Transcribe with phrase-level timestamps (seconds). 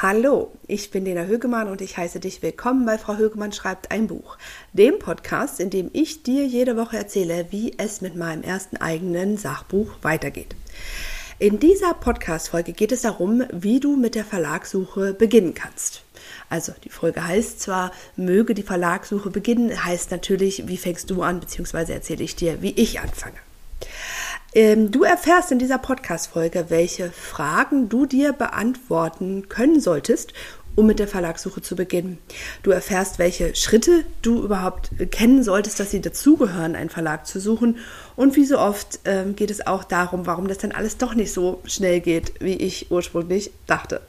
[0.00, 4.06] Hallo, ich bin Lena Högemann und ich heiße dich willkommen bei Frau Högemann schreibt ein
[4.06, 4.38] Buch,
[4.72, 9.38] dem Podcast, in dem ich dir jede Woche erzähle, wie es mit meinem ersten eigenen
[9.38, 10.54] Sachbuch weitergeht.
[11.40, 16.04] In dieser Podcast-Folge geht es darum, wie du mit der Verlagssuche beginnen kannst.
[16.48, 21.40] Also die Folge heißt zwar, möge die Verlagssuche beginnen, heißt natürlich, wie fängst du an,
[21.40, 23.38] beziehungsweise erzähle ich dir, wie ich anfange.
[24.54, 30.32] Ähm, du erfährst in dieser Podcast-Folge, welche Fragen du dir beantworten können solltest,
[30.74, 32.18] um mit der Verlagssuche zu beginnen.
[32.62, 37.78] Du erfährst, welche Schritte du überhaupt kennen solltest, dass sie dazugehören, einen Verlag zu suchen.
[38.16, 41.32] Und wie so oft ähm, geht es auch darum, warum das dann alles doch nicht
[41.32, 44.00] so schnell geht, wie ich ursprünglich dachte.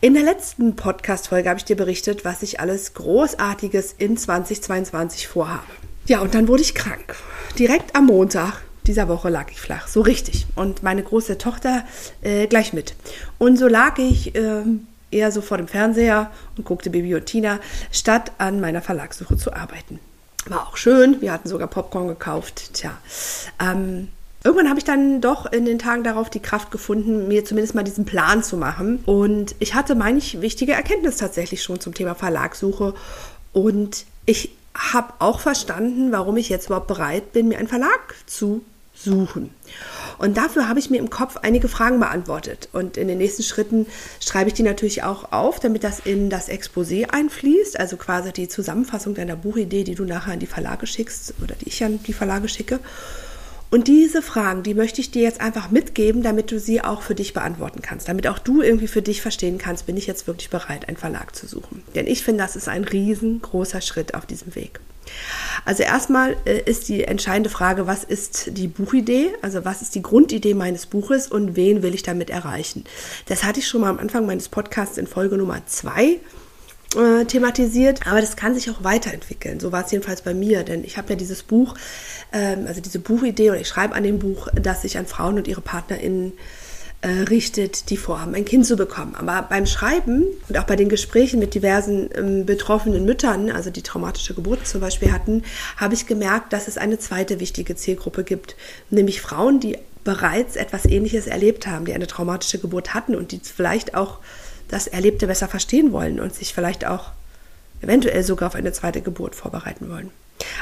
[0.00, 5.62] In der letzten Podcast-Folge habe ich dir berichtet, was ich alles Großartiges in 2022 vorhabe.
[6.06, 7.14] Ja, und dann wurde ich krank.
[7.58, 10.46] Direkt am Montag dieser Woche lag ich flach, so richtig.
[10.54, 11.84] Und meine große Tochter
[12.22, 12.94] äh, gleich mit.
[13.38, 14.62] Und so lag ich äh,
[15.10, 17.60] eher so vor dem Fernseher und guckte Bibi und Tina,
[17.92, 20.00] statt an meiner Verlagssuche zu arbeiten.
[20.46, 22.74] War auch schön, wir hatten sogar Popcorn gekauft.
[22.74, 22.98] Tja,
[23.60, 24.08] ähm,
[24.46, 27.82] Irgendwann habe ich dann doch in den Tagen darauf die Kraft gefunden, mir zumindest mal
[27.82, 29.02] diesen Plan zu machen.
[29.06, 32.92] Und ich hatte manch wichtige Erkenntnis tatsächlich schon zum Thema Verlagssuche.
[33.54, 38.62] Und ich habe auch verstanden, warum ich jetzt überhaupt bereit bin, mir einen Verlag zu
[38.94, 39.50] suchen.
[40.18, 42.68] Und dafür habe ich mir im Kopf einige Fragen beantwortet.
[42.72, 43.86] Und in den nächsten Schritten
[44.20, 48.48] schreibe ich die natürlich auch auf, damit das in das Exposé einfließt, also quasi die
[48.48, 52.12] Zusammenfassung deiner Buchidee, die du nachher an die Verlage schickst oder die ich an die
[52.12, 52.80] Verlage schicke.
[53.70, 57.16] Und diese Fragen, die möchte ich dir jetzt einfach mitgeben, damit du sie auch für
[57.16, 60.48] dich beantworten kannst, damit auch du irgendwie für dich verstehen kannst, bin ich jetzt wirklich
[60.48, 61.82] bereit, einen Verlag zu suchen.
[61.96, 64.78] Denn ich finde, das ist ein riesengroßer Schritt auf diesem Weg.
[65.64, 69.30] Also erstmal äh, ist die entscheidende Frage, was ist die Buchidee?
[69.42, 72.84] Also was ist die Grundidee meines Buches und wen will ich damit erreichen?
[73.26, 76.20] Das hatte ich schon mal am Anfang meines Podcasts in Folge Nummer zwei
[76.96, 79.60] äh, thematisiert, aber das kann sich auch weiterentwickeln.
[79.60, 81.74] So war es jedenfalls bei mir, denn ich habe ja dieses Buch,
[82.32, 85.48] ähm, also diese Buchidee oder ich schreibe an dem Buch, dass sich an Frauen und
[85.48, 86.63] ihre PartnerInnen äh,
[87.08, 89.14] richtet, die vorhaben, ein Kind zu bekommen.
[89.14, 93.82] Aber beim Schreiben und auch bei den Gesprächen mit diversen ähm, betroffenen Müttern, also die
[93.82, 95.42] traumatische Geburt zum Beispiel hatten,
[95.76, 98.56] habe ich gemerkt, dass es eine zweite wichtige Zielgruppe gibt,
[98.90, 103.40] nämlich Frauen, die bereits etwas Ähnliches erlebt haben, die eine traumatische Geburt hatten und die
[103.42, 104.18] vielleicht auch
[104.68, 107.10] das Erlebte besser verstehen wollen und sich vielleicht auch
[107.80, 110.10] eventuell sogar auf eine zweite Geburt vorbereiten wollen.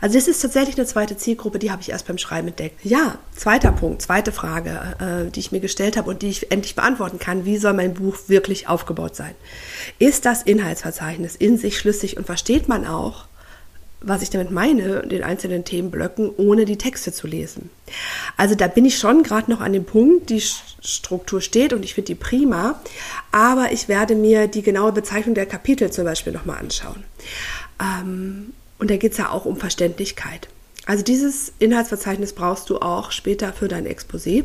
[0.00, 2.84] Also das ist tatsächlich eine zweite Zielgruppe, die habe ich erst beim Schreiben entdeckt.
[2.84, 6.74] Ja, zweiter Punkt, zweite Frage, äh, die ich mir gestellt habe und die ich endlich
[6.74, 7.44] beantworten kann.
[7.44, 9.34] Wie soll mein Buch wirklich aufgebaut sein?
[9.98, 13.26] Ist das Inhaltsverzeichnis in sich schlüssig und versteht man auch,
[14.00, 17.70] was ich damit meine, den einzelnen Themenblöcken, ohne die Texte zu lesen.
[18.36, 21.94] Also da bin ich schon gerade noch an dem Punkt, die Struktur steht und ich
[21.94, 22.80] finde die prima,
[23.32, 27.02] aber ich werde mir die genaue Bezeichnung der Kapitel zum Beispiel nochmal anschauen.
[27.80, 30.48] Ähm, und da geht es ja auch um Verständlichkeit.
[30.86, 34.44] Also dieses Inhaltsverzeichnis brauchst du auch später für dein Exposé.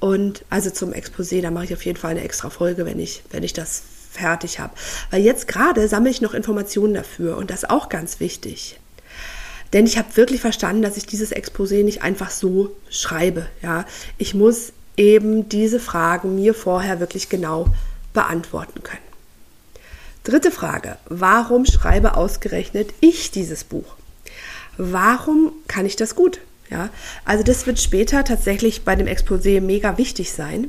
[0.00, 3.22] Und also zum Exposé, da mache ich auf jeden Fall eine extra Folge, wenn ich,
[3.30, 4.74] wenn ich das fertig habe.
[5.10, 8.78] Weil jetzt gerade sammle ich noch Informationen dafür und das auch ganz wichtig.
[9.72, 13.46] Denn ich habe wirklich verstanden, dass ich dieses Exposé nicht einfach so schreibe.
[13.60, 13.84] Ja,
[14.18, 17.66] ich muss eben diese Fragen mir vorher wirklich genau
[18.12, 19.13] beantworten können.
[20.24, 20.96] Dritte Frage.
[21.06, 23.94] Warum schreibe ausgerechnet ich dieses Buch?
[24.78, 26.40] Warum kann ich das gut?
[26.70, 26.88] Ja,
[27.26, 30.68] also das wird später tatsächlich bei dem Exposé mega wichtig sein.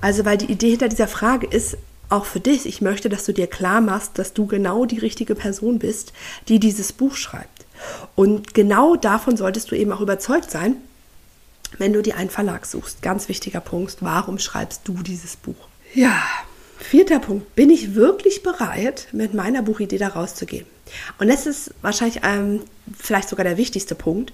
[0.00, 1.76] Also weil die Idee hinter dieser Frage ist,
[2.08, 5.34] auch für dich, ich möchte, dass du dir klar machst, dass du genau die richtige
[5.34, 6.14] Person bist,
[6.48, 7.66] die dieses Buch schreibt.
[8.14, 10.76] Und genau davon solltest du eben auch überzeugt sein,
[11.76, 13.02] wenn du dir einen Verlag suchst.
[13.02, 15.68] Ganz wichtiger Punkt, warum schreibst du dieses Buch?
[15.94, 16.22] Ja,
[16.88, 20.66] Vierter Punkt, bin ich wirklich bereit, mit meiner Buchidee da rauszugehen?
[21.18, 22.60] Und das ist wahrscheinlich ähm,
[22.96, 24.32] vielleicht sogar der wichtigste Punkt.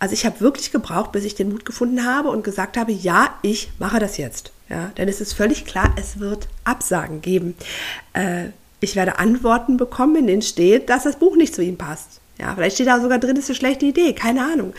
[0.00, 3.38] Also ich habe wirklich gebraucht, bis ich den Mut gefunden habe und gesagt habe, ja,
[3.42, 4.50] ich mache das jetzt.
[4.68, 7.54] Ja, denn es ist völlig klar, es wird Absagen geben.
[8.12, 8.46] Äh,
[8.80, 12.20] ich werde Antworten bekommen, in denen steht, dass das Buch nicht zu ihm passt.
[12.38, 14.74] Ja, vielleicht steht da sogar drin, ist eine schlechte Idee, keine Ahnung.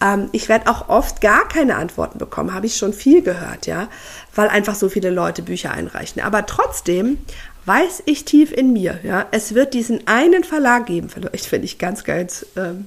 [0.00, 3.88] Ähm, ich werde auch oft gar keine Antworten bekommen, habe ich schon viel gehört, ja,
[4.34, 6.22] weil einfach so viele Leute Bücher einreichen.
[6.22, 7.18] Aber trotzdem
[7.66, 11.78] weiß ich tief in mir, ja, es wird diesen einen Verlag geben, vielleicht wenn ich
[11.78, 12.86] ganz, ganz, ähm,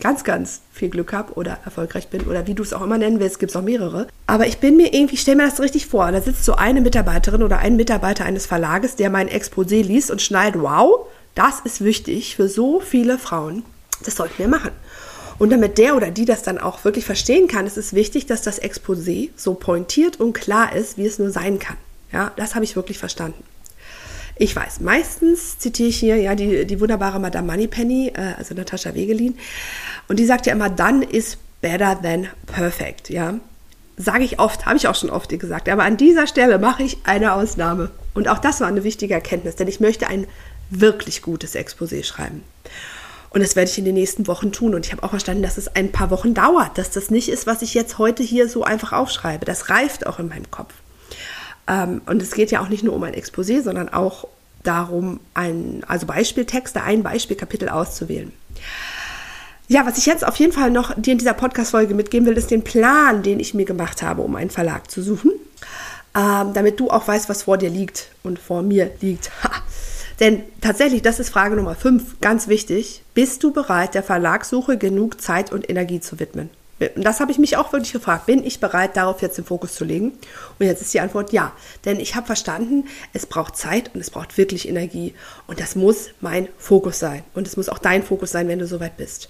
[0.00, 3.20] ganz, ganz viel Glück habe oder erfolgreich bin oder wie du es auch immer nennen
[3.20, 4.06] willst, gibt es auch mehrere.
[4.26, 6.80] Aber ich bin mir irgendwie, ich stelle mir das richtig vor, da sitzt so eine
[6.80, 11.82] Mitarbeiterin oder ein Mitarbeiter eines Verlages, der mein Exposé liest und schneidet, wow, das ist
[11.82, 13.64] wichtig für so viele Frauen.
[14.04, 14.72] Das sollten wir machen.
[15.38, 18.42] Und damit der oder die das dann auch wirklich verstehen kann, ist es wichtig, dass
[18.42, 21.76] das Exposé so pointiert und klar ist, wie es nur sein kann.
[22.12, 23.42] Ja, das habe ich wirklich verstanden.
[24.36, 28.94] Ich weiß, meistens zitiere ich hier ja die, die wunderbare Madame Moneypenny, äh, also Natascha
[28.94, 29.36] Wegelin.
[30.08, 33.34] Und die sagt ja immer, dann ist better than perfect, ja.
[33.96, 35.68] Sage ich oft, habe ich auch schon oft gesagt.
[35.68, 37.90] Aber an dieser Stelle mache ich eine Ausnahme.
[38.14, 40.26] Und auch das war eine wichtige Erkenntnis, denn ich möchte ein
[40.80, 42.42] wirklich gutes Exposé schreiben.
[43.30, 44.74] Und das werde ich in den nächsten Wochen tun.
[44.74, 47.46] Und ich habe auch verstanden, dass es ein paar Wochen dauert, dass das nicht ist,
[47.46, 49.46] was ich jetzt heute hier so einfach aufschreibe.
[49.46, 50.74] Das reift auch in meinem Kopf.
[51.66, 54.26] Ähm, und es geht ja auch nicht nur um ein Exposé, sondern auch
[54.62, 58.32] darum, ein, also Beispieltexte, ein Beispielkapitel auszuwählen.
[59.68, 62.50] Ja, was ich jetzt auf jeden Fall noch dir in dieser Podcast-Folge mitgeben will, ist
[62.50, 65.32] den Plan, den ich mir gemacht habe, um einen Verlag zu suchen,
[66.14, 69.30] ähm, damit du auch weißt, was vor dir liegt und vor mir liegt.
[70.22, 73.02] Denn tatsächlich, das ist Frage Nummer 5, ganz wichtig.
[73.12, 76.48] Bist du bereit, der Verlagssuche genug Zeit und Energie zu widmen?
[76.94, 78.26] Und das habe ich mich auch wirklich gefragt.
[78.26, 80.12] Bin ich bereit, darauf jetzt den Fokus zu legen?
[80.60, 81.50] Und jetzt ist die Antwort ja.
[81.84, 85.12] Denn ich habe verstanden, es braucht Zeit und es braucht wirklich Energie.
[85.48, 87.24] Und das muss mein Fokus sein.
[87.34, 89.28] Und es muss auch dein Fokus sein, wenn du soweit bist.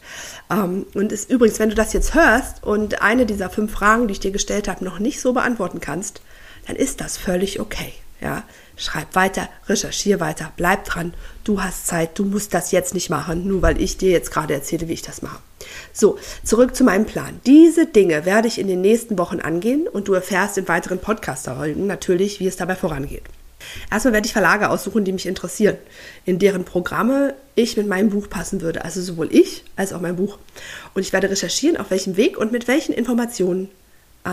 [0.51, 4.13] Ähm, und es, übrigens, wenn du das jetzt hörst und eine dieser fünf Fragen, die
[4.13, 6.21] ich dir gestellt habe, noch nicht so beantworten kannst,
[6.67, 7.95] dann ist das völlig okay.
[8.23, 8.45] Ja,
[8.77, 11.13] schreib weiter, recherchier weiter, bleib dran.
[11.43, 14.55] Du hast Zeit, du musst das jetzt nicht machen, nur weil ich dir jetzt gerade
[14.55, 15.41] erzähle, wie ich das mache.
[15.93, 17.41] So, zurück zu meinem Plan.
[17.47, 21.87] Diese Dinge werde ich in den nächsten Wochen angehen und du erfährst in weiteren Podcast-Folgen
[21.89, 23.25] natürlich, wie es dabei vorangeht.
[23.91, 25.77] Erstmal werde ich Verlage aussuchen, die mich interessieren,
[26.25, 28.85] in deren Programme ich mit meinem Buch passen würde.
[28.85, 30.39] Also sowohl ich als auch mein Buch.
[30.95, 33.69] Und ich werde recherchieren, auf welchem Weg und mit welchen Informationen
[34.25, 34.29] äh,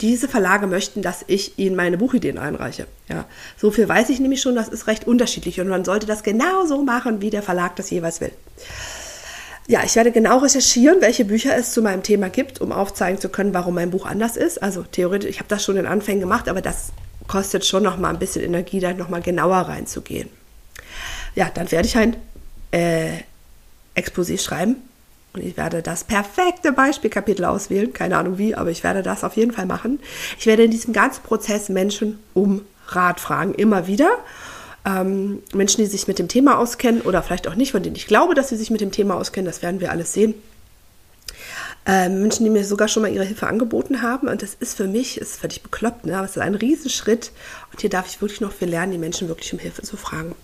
[0.00, 2.86] diese Verlage möchten, dass ich ihnen meine Buchideen einreiche.
[3.08, 3.26] Ja,
[3.56, 6.82] so viel weiß ich nämlich schon, das ist recht unterschiedlich und man sollte das genauso
[6.82, 8.32] machen, wie der Verlag das jeweils will.
[9.66, 13.28] Ja, ich werde genau recherchieren, welche Bücher es zu meinem Thema gibt, um aufzeigen zu
[13.28, 14.62] können, warum mein Buch anders ist.
[14.62, 16.88] Also theoretisch, ich habe das schon in Anfängen gemacht, aber das
[17.28, 20.28] kostet schon noch mal ein bisschen Energie, da noch mal genauer reinzugehen.
[21.36, 22.16] Ja, dann werde ich ein
[22.72, 23.18] äh,
[23.94, 24.76] Exposé schreiben
[25.32, 27.92] und ich werde das perfekte Beispielkapitel auswählen.
[27.92, 30.00] Keine Ahnung wie, aber ich werde das auf jeden Fall machen.
[30.38, 34.10] Ich werde in diesem ganzen Prozess Menschen um Rat fragen, immer wieder.
[34.84, 38.06] Ähm, Menschen, die sich mit dem Thema auskennen oder vielleicht auch nicht, von denen ich
[38.06, 40.34] glaube, dass sie sich mit dem Thema auskennen, das werden wir alles sehen.
[41.86, 44.28] Ähm, Menschen, die mir sogar schon mal ihre Hilfe angeboten haben.
[44.28, 46.16] Und das ist für mich, ist völlig bekloppt, ne?
[46.16, 47.30] aber es ist ein Riesenschritt.
[47.70, 50.34] Und hier darf ich wirklich noch viel lernen, die Menschen wirklich um Hilfe zu fragen.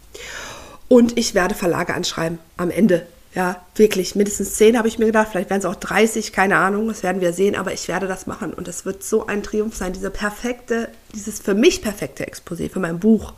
[0.89, 3.07] Und ich werde Verlage anschreiben am Ende
[3.37, 6.89] ja, wirklich, mindestens zehn habe ich mir gedacht, vielleicht werden es auch 30, keine Ahnung,
[6.89, 8.55] das werden wir sehen, aber ich werde das machen.
[8.55, 12.81] Und es wird so ein Triumph sein, diese perfekte, dieses für mich perfekte Exposé, für
[12.81, 13.35] mein Buch,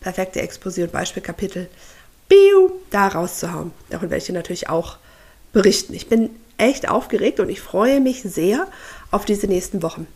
[0.00, 1.68] perfekte Exposé und Beispielkapitel,
[2.26, 3.72] biu, da rauszuhauen.
[3.90, 4.96] Davon werde ich dir natürlich auch
[5.52, 5.92] berichten.
[5.92, 8.66] Ich bin echt aufgeregt und ich freue mich sehr
[9.14, 10.06] auf diese nächsten Wochen.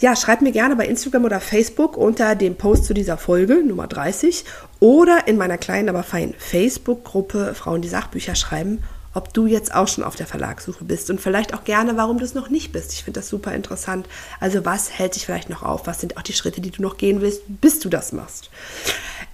[0.00, 3.86] Ja, schreib mir gerne bei Instagram oder Facebook unter dem Post zu dieser Folge Nummer
[3.86, 4.44] 30
[4.80, 8.82] oder in meiner kleinen, aber feinen Facebook-Gruppe Frauen, die Sachbücher schreiben,
[9.14, 12.24] ob du jetzt auch schon auf der Verlagssuche bist und vielleicht auch gerne, warum du
[12.24, 12.92] es noch nicht bist.
[12.92, 14.06] Ich finde das super interessant.
[14.38, 15.86] Also was hält dich vielleicht noch auf?
[15.86, 18.50] Was sind auch die Schritte, die du noch gehen willst, bis du das machst?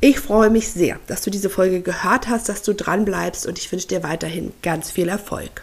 [0.00, 3.58] Ich freue mich sehr, dass du diese Folge gehört hast, dass du dran bleibst und
[3.58, 5.62] ich wünsche dir weiterhin ganz viel Erfolg.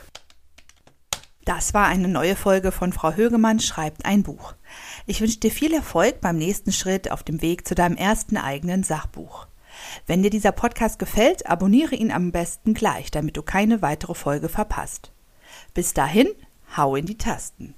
[1.46, 4.54] Das war eine neue Folge von Frau Högemann schreibt ein Buch.
[5.08, 8.84] Ich wünsche dir viel Erfolg beim nächsten Schritt auf dem Weg zu deinem ersten eigenen
[8.84, 9.48] Sachbuch.
[10.06, 14.50] Wenn dir dieser Podcast gefällt, abonniere ihn am besten gleich, damit du keine weitere Folge
[14.50, 15.12] verpasst.
[15.74, 16.28] Bis dahin,
[16.78, 17.76] hau in die Tasten.